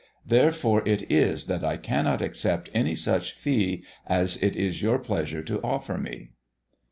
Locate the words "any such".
2.73-3.33